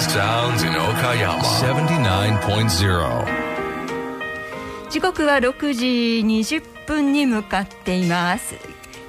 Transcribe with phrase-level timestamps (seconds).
[0.00, 1.42] best sounds in Okayama.
[2.40, 3.26] 79.0.
[4.88, 5.86] 時刻は6時
[6.24, 8.54] 20分に向かっています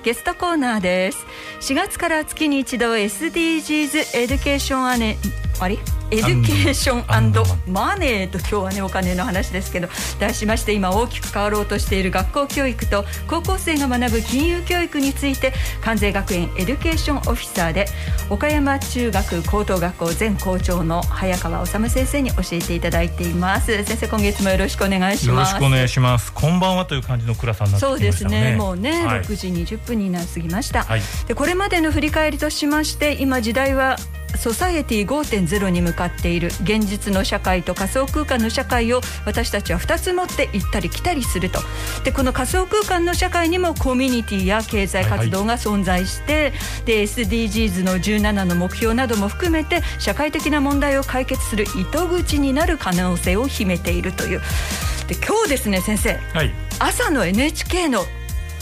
[0.04, 1.26] ゲストコーナーです
[1.62, 5.17] 4月から月に一度 SDGs Education アネ
[5.60, 5.78] あれ？
[6.12, 9.87] Education & Money と今日はねお金の話ですけど
[10.19, 17.85] 題しまして今大きく変わろうとしている学校教育と高校生が学ぶ金融教育について関西学園 Education Officer で
[18.29, 23.83] 岡山中学高等学校前校長の早川治先生に教えていただいています。
[23.85, 25.53] 先生今月もよろしくお願いします。
[25.53, 26.33] よろしくお願いします。
[26.33, 28.11] こんばんはという感じの暗さになってきましたね。
[28.11, 28.55] そうですね。
[28.57, 29.21] もうね、はい。
[29.21, 31.02] 6時20分にな過ぎました、はい。
[31.27, 33.97] でこれまでの振り返りとしまして今時代は
[34.38, 41.59] ソサエティ5.0に向かっている現実の社会と仮想空間の社会を私たちは2つ持って行ったり来たりすると。
[42.03, 46.53] でこの仮想空間の社会にもコミュニティや経済活動が存在して、
[46.86, 54.42] で SDGs の17の目標なども含めて社会的な問題を解決する糸口になる可能性を秘めているという。
[55.08, 56.20] で今日ですね先生。
[56.33, 56.53] はい。
[56.80, 58.05] 朝の NHK の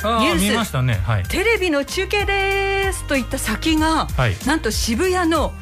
[0.03, 0.41] ニュース。
[0.41, 0.95] 見ましたね。
[1.05, 1.23] はい。
[1.23, 4.35] テレビの中継ですといった先が、はい。
[4.45, 5.53] なんと渋谷の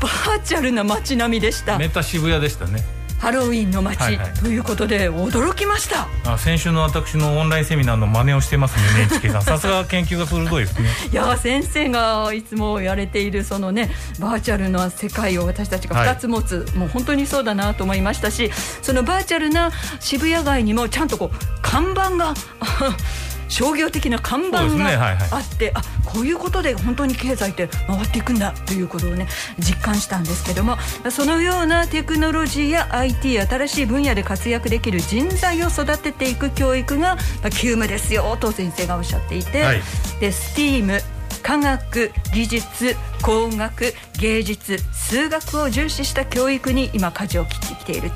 [0.00, 2.82] バーチャルな街並みでした、メタ渋谷でしたね。
[3.24, 4.32] ハロウィンの街、はいはい。
[4.34, 6.08] ということで驚きました。
[6.30, 9.42] あ先週の私のオンラインセミナーの真似をしてますね NHK さん。
[9.42, 10.88] さすが研究が鋭いですね。
[11.10, 18.50] いや先生がいつもやれているそのねバーチャルな世界を私たちが2つ持つ、もう本当にそうだなと思いましたし
[18.82, 22.34] そのバーチャルな渋谷街にもちゃんとこう看板が
[23.54, 24.96] 商業的な看板そうですがね。
[24.96, 25.28] はいはい。
[25.30, 30.76] あって、あこういうことで本当に経済って回っていくんだということをね実感したんですけども
[31.10, 39.80] そのようなテクノロジーや IT 新しい分野で活躍できる人材を育てていく教育が、まあ、急務ですよと先生がおっしゃっていて、はい。
[40.20, 41.13] で STEAM
[41.44, 48.10] 科学技術工学芸術数学を重視した教育に今舵を切ってきている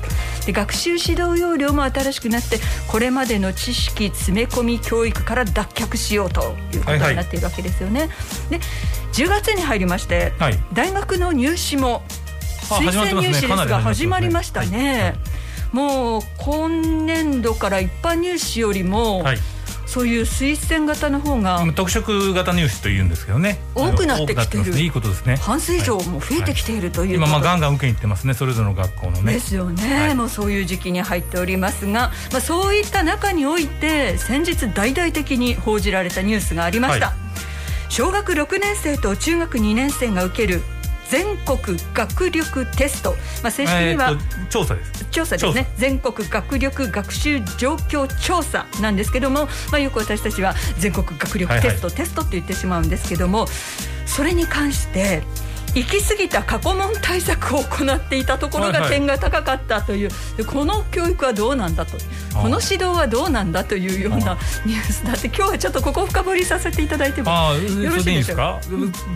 [0.47, 6.41] で学習指導要領も新しくなってこれまでの知識詰め込み教育から脱却しようと
[6.73, 8.09] いうことになっているわけですよね。
[8.49, 8.59] で
[9.13, 10.53] 10月に入りまして、はい。
[10.73, 12.01] 大学の入試も
[12.71, 15.15] あ推薦入試ですが始始まりましたね。
[15.71, 19.37] もう今年度から一般入試よりも、はい
[19.89, 23.59] そういう推薦型の方が特色型入試というんですけどね。
[23.73, 24.75] 多くなってきてる。
[24.75, 24.81] ね。
[24.81, 25.37] いいことですね。
[25.37, 27.39] 半数以上も増えてきているという今こと。
[27.39, 28.35] まあガンガン受けに行ってますね。
[28.35, 29.33] それぞれの学校のね。
[29.33, 30.15] ですよね、はい。
[30.15, 37.15] もうそういう時期に入っておりますが、まあ、そういった中において先日大々的に報じられたニュースがありました、はい。
[37.89, 40.61] 小学6年生と中学2年生が受ける
[41.09, 43.11] 全国学力テスト、
[43.41, 44.15] まあ、正式には、
[44.49, 45.05] 調査です。
[45.11, 45.67] 調査ですね。
[45.75, 53.47] 全国学力学習状況調査なんですけども、まあ、よく私たちは全国学力テスト、テストって言ってしまうんですけども
[54.05, 55.23] それに関して
[55.75, 58.89] 行き過ぎた過去問対策を行っていたところがはいはい。
[58.91, 61.97] 点が高かったという、でこの教育はどうなんだと。
[62.33, 65.05] この指導はどうなんだというようなニュース。
[65.05, 68.59] だって今日はちょっとここを深掘りさせていただいてもよろしいでしょうか？
[68.61, 68.61] か？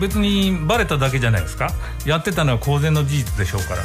[0.00, 1.70] 別にバレただけじゃないですか？
[2.06, 3.82] やってたのは公然の事実でしょうから。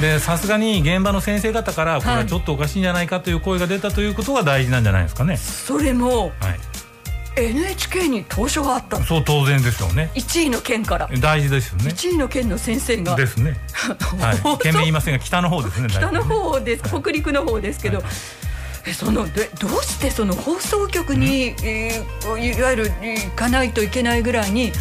[0.00, 5.36] でさすがに現場の先生方からこれはちょっとおかしいんじゃないかという声が出たということが大事なんじゃないですかね。
[5.36, 6.60] それもはい
[7.36, 8.98] NHK に投書があった。
[8.98, 10.10] のそう当然ですよね。
[10.14, 11.08] 1位の県から。
[11.20, 11.90] 大事ですよね。
[11.90, 13.16] 1位の県の先生が。
[13.16, 13.56] ですね。
[13.72, 14.58] はい。
[14.62, 18.06] 県名言いませんが北の方ですね北の方です、北陸の方ですけど、はい。
[18.84, 24.72] えそのでどうしてその放送局に、えーいわゆる行かないといけないぐらいに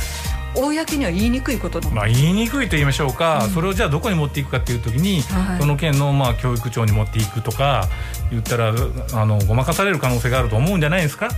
[0.56, 5.60] 公には言いにくいことまあ、言いにくいと言いましょうか、それをじゃあどこに持っていくかっていう時に、はい。
[5.60, 7.88] その県のまあ教育長に持っていくとか
[8.32, 8.74] 言ったら
[9.14, 11.30] あのごまかされる可能性があると思うんじゃないですか、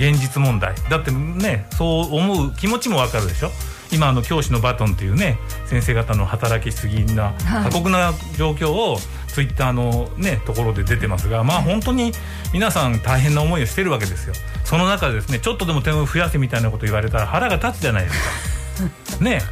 [0.00, 0.74] 現実問題。
[0.88, 3.50] だってねそう思う気持ちもわかるでしょ？
[3.92, 7.64] 今あの教師のバトンというね先生方の働きすぎなはい。
[7.64, 12.12] 過酷な状況をツイッターのねところで出てますがまあ本当に
[12.52, 14.34] 皆さん大変な思いをしてるわけですよ。
[14.64, 19.18] その中でですねちょっとでも点を増やせみたいなこと言われたら腹が立つじゃないですか。
[19.24, 19.42] ね。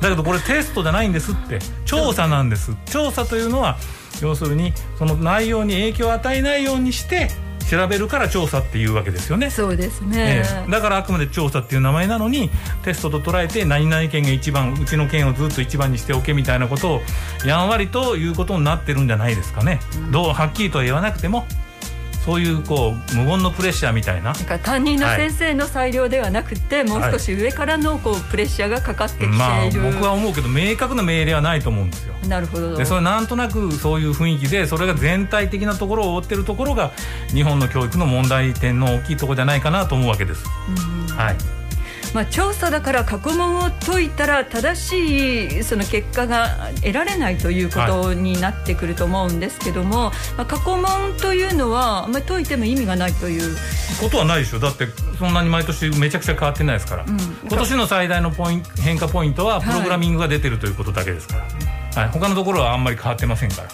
[0.00, 1.58] だけどこれテストじゃないんですって。
[1.84, 2.72] 調査なんです。
[2.86, 3.76] 調査というのは
[4.22, 7.28] 要するにその内容に影響を与えないようにして
[7.70, 9.48] 調べるから調査っていうわけですよね。
[9.48, 12.50] そうですえね、えだからあくまで調査っていう名前なのに
[12.82, 17.02] テストと捉えて何々県が一番うちの県をずっと一番にしておけみたいなことを
[17.44, 19.78] やんわりということになってるんじゃないですかね、
[20.10, 21.46] どうはっきりとは言わなくても
[22.24, 24.32] そういうこう無言のプレッシャーみたいな。
[24.32, 32.14] だから担任の先生の裁量ではなくて、もう少し上からのこうプレッシャーがかかってきている、まあ僕は思うけど明確な命令はないと思うんですよ。
[32.28, 32.76] なるほど。
[32.76, 36.90] でそれなんとなくそういう雰囲気でそれが全体的なところを覆ってるところが
[37.28, 40.44] 日本の教育の問題点の大きいところじゃないかなと思うわけです。
[41.16, 41.59] はい
[42.14, 53.56] まあ、調査だから過去問を解いたら正しいその結果が得られないということになってくると思うんですけども、はい、まあ、過去問というのはあんまり解いても意味がないという。
[54.00, 54.58] ことはないでしょ。
[54.58, 54.86] だって
[55.18, 57.18] そんなに毎年めちゃくちゃ変わってないですから、うん、
[57.48, 61.52] 今年の最大のポイン変化ポイントはプログラミングが出てるということだけですから、はい、
[61.96, 63.68] はい、他のところはあんまり変わってませんから。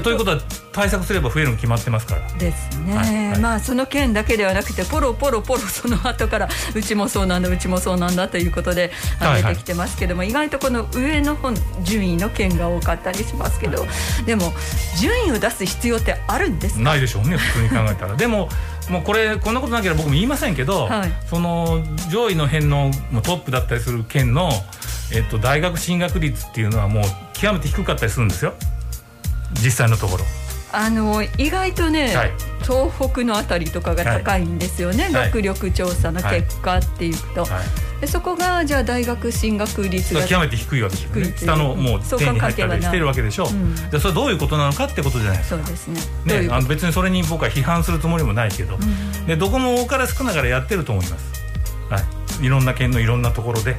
[0.00, 0.38] ということは
[0.74, 2.28] 対策すれば増えるの決まってますから。
[2.32, 8.90] ですね、はいはい、まあその件だけではなくてポロポロポロその後からうちもそうなんだうちもそうなんだということで
[9.20, 11.54] 出てきてますけども、はいはい、意外とこの上の本
[11.84, 13.86] 順位の件が多かったりしますけど、は
[14.20, 14.52] い、でも
[15.00, 16.82] 順位を出す必要ってあるんですか？
[16.82, 18.16] ないでしょうね普通に考えたら。
[18.16, 18.48] でも
[18.90, 22.90] もうこれこんなことなければ僕も言いませんけど、はい、その上位の辺の
[23.22, 24.50] トップだったりする県の、
[25.14, 28.54] えっと、大学進学率っていうのはもう極めて低かったりするんですよ。
[29.62, 30.24] 実際のところ。
[30.74, 32.32] あの意外とね、はい、
[32.62, 37.60] 東北のあたりとかが高いんですよね、はい、学力調査の結果っていうと、は
[37.98, 41.34] い、でそこがじゃあ大学進学率が極めて低いわけですよね。
[41.36, 43.44] 下のもう手に入ったりしてるわけでしょ。
[43.44, 45.56] う、うん、じゃそれどういうことなのかってことじゃないですか。
[45.56, 46.00] そうですね。
[46.42, 51.42] ねあの別にそれに僕は批判するつもりもないけど、うん、でどこも多かれ少ながらやってると思います、
[51.90, 51.98] は
[52.42, 53.76] い、いろんな県のいろんなところで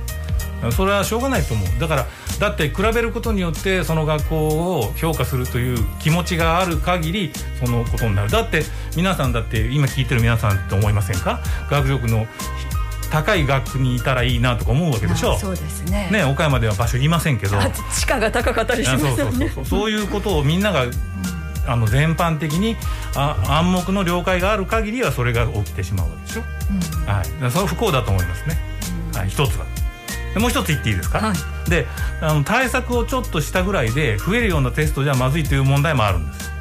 [0.72, 1.80] それはしょうがないと思う。
[1.80, 2.08] だから
[2.40, 4.48] だって比べることによってその学校
[4.80, 7.32] を評価するという気持ちがある限り
[7.64, 8.30] そのことになる。
[8.30, 8.64] だって
[8.96, 11.42] 皆さんだって今聞いてる皆さんって思いませんか？
[11.70, 12.28] 学力の
[13.12, 15.38] 高い学区にいたらいいなとか思うわけでしょ？
[15.38, 16.10] そうですね。
[16.12, 17.58] ね岡山では場所言いませんけど。
[17.94, 19.52] 地価が高かったりしますよね。
[19.64, 20.86] そういうことをみんなが
[21.68, 22.76] あの全般的に
[23.16, 28.56] あ暗黙の了解がある限りはそれが起きてしまうわけでしょ、うん、はい、それは不幸だと思いますね、
[29.14, 29.66] うん、はい、一つは。
[30.40, 31.88] もう一つ言っていいですか、はい、で
[32.22, 36.52] あの対策をちょっとしたぐらいで増えるようなテストじゃまずいという問題もあるんです。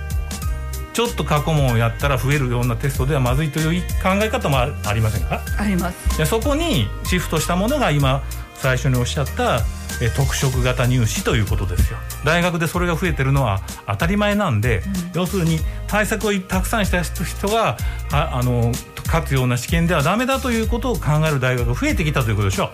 [0.93, 5.41] ちょっと過去問をやったら増えるようなテストではまずいという考え方もありませんか？
[5.59, 6.19] あります。
[6.19, 8.23] でそこにシフトしたものが今
[8.55, 9.61] 最初におっしゃった
[10.01, 11.99] え特色型入試ということですよ。
[12.25, 17.77] 大学でそれが増えてるのは当たり前なんで、うん、要するに対策をたくさんした人が
[18.11, 18.73] ああの
[19.07, 22.71] 勝つような試験ではダメだということを考える大学が増えてきたということでしょ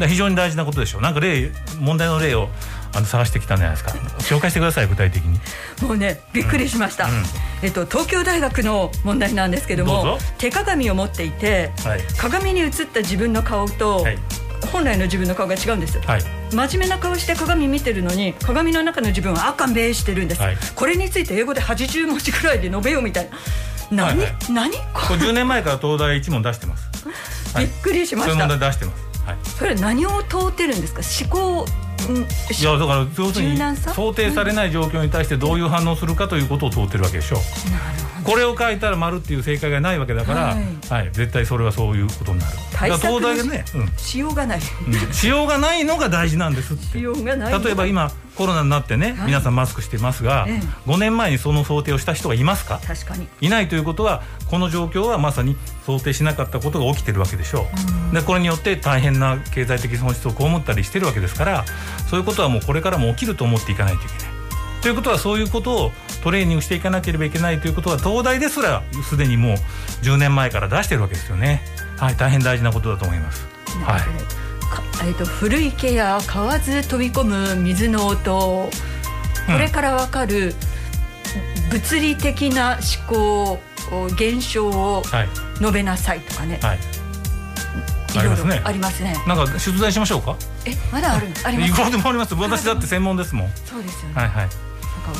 [0.00, 1.02] う、うん、非常に大事なことでしょう。
[1.02, 1.50] なんか例
[1.80, 2.48] 問題の例を
[2.94, 3.90] あの探してきたんじゃないですか。
[4.20, 5.38] 紹介してください具体的に。
[5.82, 7.16] もうねびっくりしました、うん。
[7.18, 7.24] うん、
[7.62, 14.18] えっと、東京大学の問題なんですけども手鏡を持っていて、はい、鏡に映った自分の顔と、はい
[14.72, 16.22] 本来の自分の顔が違うんです、はい、
[16.52, 23.36] 真面目な顔して鏡見てるのに鏡の中の自分は赤目してるんです、はい、これについて英語で80文字くらいで述べようみたいな。
[23.88, 24.72] 何、はいはい、何？
[24.72, 24.78] こ
[25.10, 26.90] れ10年前から東大一問出してます、
[27.56, 28.32] びっくりしました。
[28.32, 31.02] そういう問題出してます、はい、それ何を問うてるんですか？
[31.24, 31.66] 思考
[32.06, 37.40] いやだから要するに想定されない状況に対してどういう反応するかということを問うてるわけでしょう。
[38.24, 42.56] これを書いたら丸っていう正解がないわけだから、はい、はい、絶対それはそういうことになる。
[42.76, 46.98] 東大でね、うん、しようがない、うん、しようがないのが大事なんですって。
[46.98, 52.80] しようがない例えば今コロナになってね、はい、皆さんマスクしてますが、ええ、5年前にその想定をした人がいますか？
[52.86, 53.26] 確かに。
[53.40, 55.56] いないということはこの状況はまさに
[55.86, 61.64] 想定しなかったことが起きてるわけでしょう、うでこれによって大変な経済的損失を被ったりしてるわけですから
[62.10, 64.35] そういうことはもうこれからも起きると思っていかないといけない。
[64.82, 65.92] ということはそういうことを
[66.22, 69.56] トレーニングしていかなければいけないということは東大ですらすでにもう
[70.02, 71.62] 10年前から出してるわけですよね。
[71.98, 73.46] はい、大変大事なことだと思います。
[73.84, 74.02] はい。
[75.06, 78.68] えっと古池や買わず飛び込む水の音
[79.46, 80.54] これからわかる
[81.70, 82.78] 物理的な
[83.08, 83.60] 思考
[84.12, 85.02] 現象を
[85.60, 86.95] 述べなさいとかね、はい、あ
[88.22, 88.62] りますね。
[88.64, 89.16] ありますね。
[89.26, 90.36] なんか出題しましょうか？
[90.64, 91.28] えまだある？
[91.44, 91.70] あります？
[91.70, 92.34] いくらでもあります。
[92.36, 93.50] 私だって専門ですもん。
[93.64, 94.14] そうですよね。
[94.14, 94.48] はいはい。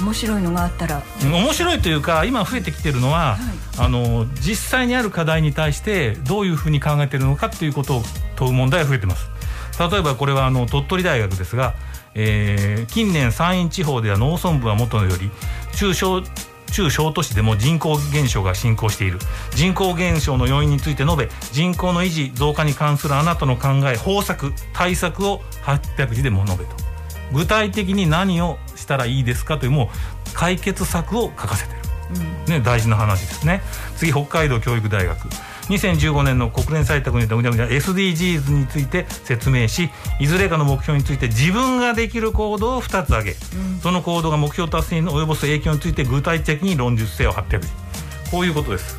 [0.02, 1.00] 面白いのがあったら。
[1.22, 3.38] 面白いというか今増えてきてるのは、はい、
[3.78, 8.02] あの実際にある課題に対してどういうふうに考えてるのかっていうことを
[8.34, 9.28] 問う問題が増えてます。
[9.78, 11.74] 例えばこれはあの鳥取大学ですが、
[12.14, 15.30] えー、近年山陰地方では農村部は元のより
[15.76, 16.22] 中小
[16.72, 19.18] 中小都市でも人口減少が進行している。
[19.54, 26.76] 人口減少の要因について述べ人口の維持増加に関するあなたの考え方策対策を800字でも述べと。
[27.32, 29.88] 具体的に何をしたらいいですかというもう
[30.34, 31.80] 解決策を書かせてる、
[32.46, 33.62] うん、ね、大事な話ですね。
[33.96, 35.28] 次北海道教育大学
[35.68, 47.68] 2015年の国連採択に SDGs について説明しいずれかの目標について自分ができる行動を2つ挙げ、うん、その行動が目標達成に及ぼす影響について具体的に論述せよ800字
[48.30, 48.98] こういうことです。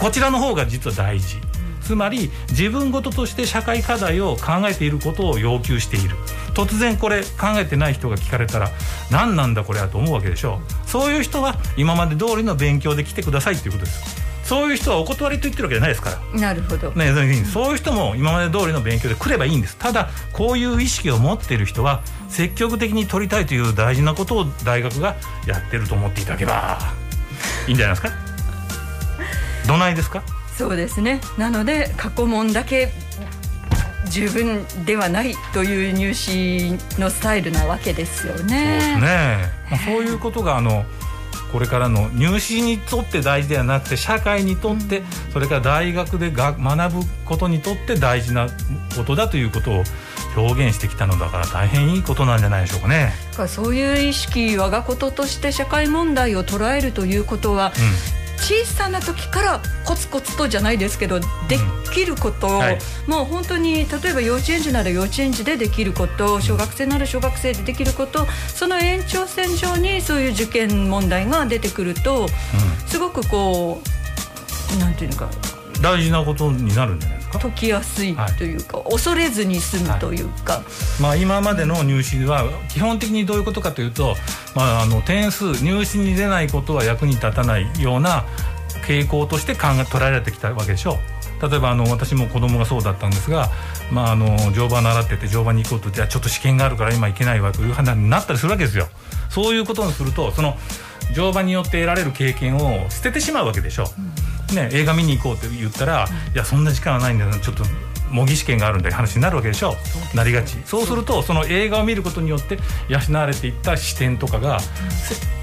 [0.00, 1.36] こちらの方が実は大事。
[1.82, 6.16] つまり自分事として社会課題を考えていることを要求している。
[6.54, 8.70] 突然これ考えてない人が聞かれたら
[9.10, 10.88] 何なんだこれはと思うわけでしょう。
[10.88, 14.19] そういう人は今まで通りの勉強で来てくださいということです
[14.50, 16.40] そういう人はお断りと言ってるわけじゃないですから。
[16.40, 17.12] なるほど、ね、
[17.44, 19.76] そういう人も今まで通りの勉強で来ればいいんです。
[19.76, 25.14] ただこういう意識を持っている人は積極的に取りたいという大事なことを大学が
[25.46, 26.80] やってると思っていただけば
[27.68, 28.12] いいんじゃないですか？
[29.68, 30.24] どないですか？
[30.58, 31.20] そうですね。
[31.38, 32.92] なので過去問だけ
[34.08, 38.40] 十分ではないという入試のスタイルなわけですよね。
[38.40, 40.84] そうですね、まあ、そういうことがあの
[41.52, 45.02] これからの入試にとって大事ではなくて社会にとって、
[45.32, 48.48] それから大学でが学ぶことにとって大事な
[48.96, 49.84] ことだということを
[50.36, 53.12] 表現してきたのだから大変いいことなんじゃないでしょうかね。
[53.48, 57.72] そういう意識我がこととして社会問題を捉えるということは、
[58.40, 61.26] 小さな時からコツコツとじゃないですけどで
[61.92, 62.58] きることを、うん。
[62.58, 72.28] はい、もう本当に例えば幼稚園児なら幼稚園児でできること小学生なら小学生でできることその延長線上にそういう受験問題が出てくると、うん、
[72.88, 73.80] すごくこ
[74.76, 75.28] うなんていうのか。
[75.82, 77.19] 大事なことになるんじゃない？
[77.38, 84.16] 解きやすいというか、はい、恐れずに済むというか、はい、まあ、今までの入試は基本的にどういうことかというと、
[84.54, 88.24] まあ、あの点数入試に出ないことは役に立たないような
[88.86, 91.48] 傾向として考え捉えられてきたわけでしょう。
[91.48, 93.48] 例えばあの私も子供がそうだったんですが、
[93.90, 98.88] まあ、あの乗馬習ってて乗馬に行こうとじゃあちょっと試験があるから今行けないわという話になったりするわけですよ。
[99.30, 100.56] そういうことにするとその
[101.14, 103.84] 乗馬によって得られる経験を捨ててしまうわけでしょ。
[103.98, 107.64] うんね、映画見に行こうって言ったら、いやそんな時間はないんだよちょっと
[108.10, 109.76] 模擬試験があるんで話になるわけでしょ？
[110.12, 110.16] う。
[110.16, 110.56] なりがち。
[110.64, 110.86] そう。
[110.86, 114.58] するとその映画を見ることによって養われていった視点とかが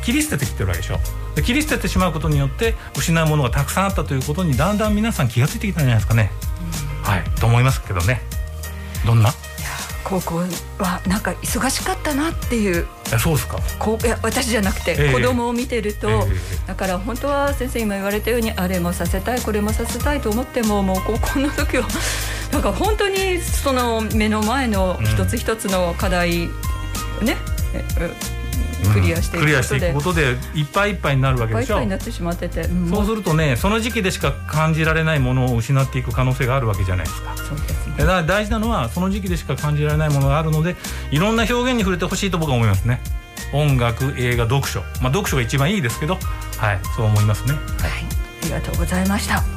[0.03, 0.99] 切り捨ててきてるわけでしょ？
[1.35, 6.31] で切り捨ててしまうことによって失うものがたくさんあったということにだんだん皆さん気が付いてきたんじゃないですかね、
[7.03, 7.23] はい。
[7.39, 8.21] と思いますけどね。
[9.05, 9.29] どんな？
[10.03, 10.37] 高校
[10.79, 12.87] はなんか忙しかったなっていう
[13.19, 13.59] そうですか？
[13.79, 21.87] こういや私じゃなくて子供を見てると、えー、だから本当は先生今言われたようにあれもさせたいこれもさせたいと思ってももう高校の時は
[22.51, 26.45] なんか本当にその目の前の一つ一つの課題、
[27.21, 27.37] うん、ね
[28.93, 31.75] クリアしていくことで、うん、クリアしていくことでいっぱいいっぱいになるわけでしょ。
[31.75, 37.35] いっぱいになってしまってて、うん、そうするとねその時期でしか感じられないものを失っていく可能性があるわけじゃないですか。
[37.37, 37.95] そうですね。
[37.97, 40.75] だから大事なのはその時期でしか感じられないものがあるので
[41.11, 43.01] いろんな表現に触れてほしいと僕は思いますね。
[43.53, 44.81] 音楽映画読書。
[45.01, 46.17] まあ読書が一番いいですけど。
[46.57, 47.53] はいそう思いますね。
[47.53, 47.61] はい、
[48.41, 49.56] ありがとうございました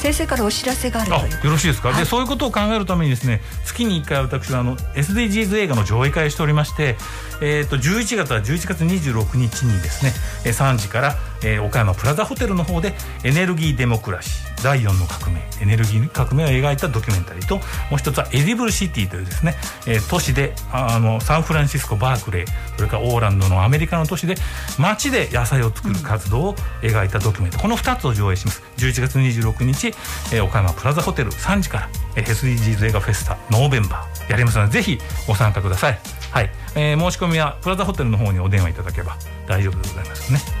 [0.00, 6.96] 先生からお知らせがあるよろしいですか、はい、でそういうことを考えるためにですね月に1回私はあの SDGs 映画の上映会をしておりまして、
[7.42, 10.12] えー、と11月は11月26日にですね
[10.50, 12.94] 3時から、えー、岡山プラザホテルの方で
[13.24, 15.40] エネルギーデモクラシー第4の革命。
[15.60, 17.62] エネルギー革命を描いたドキュメンタリーとも
[17.94, 19.54] う一つはエディブルシティというですね、
[19.86, 24.36] えー、都市であのサンフランシスコバークレーそれからオーランドのアメリカの都市で
[24.78, 28.62] 街で野菜を作る活動を描いたドキュメント、この2つを上映します。
[28.78, 29.88] 11月26日、
[30.32, 31.30] えー、岡山プラザホテル。
[31.30, 34.30] 3時から、えー、SDGs 映画フェスタ November。
[34.30, 35.98] やりますのでぜひご参加ください。
[36.30, 39.16] はい、えー、申し込みはプラザホテルの方にお電話いただけば
[39.46, 40.59] 大丈夫でございますね。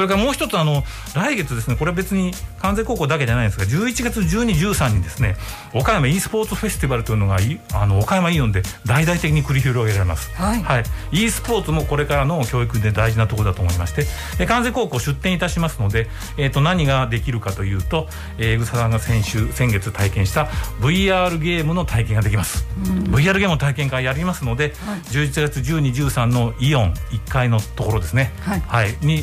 [0.00, 0.82] それからもう一つあの
[1.14, 5.36] 来月ですねこれは別に関西高校だけじゃないんですが11月12、13にですね
[5.74, 7.38] 岡山 e スポーツフェスティバルというのが
[7.74, 10.62] あの岡山イオンで大々的に繰り広げられます、はい。
[10.62, 14.04] はい、e スポーツもこれからの教育で大事なところだと思いまして
[14.38, 20.44] で関西高校出展いたしますので、えー、と何ができるかというと、えー、ぐささんが先週先月体験した
[20.80, 29.22] VR ゲームの体験ができます、うん、VR ゲームの体験会やりますので、はい、11月12、13のイオン1階のところですね、はい、はい、に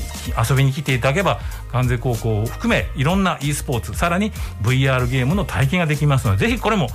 [0.49, 1.39] 遊びに来ていただければ
[1.71, 4.31] 関西高校を含めいろんな e スポーツさらに
[4.61, 6.87] VR ゲームの体験ができますのでぜひこれも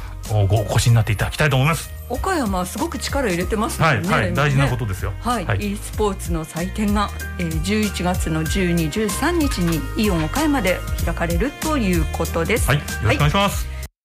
[0.48, 1.90] ご越しになっていただきたいと思います。
[2.08, 5.12] 岡山すごく力入れてますね、はい、はい、大事なことですよ。
[5.20, 12.68] はい、はい、e スポーツの祭典が、えー、11月の12、13日にイオン岡山で開かれるということです。
[12.68, 13.71] はいよろしくお願いします、はい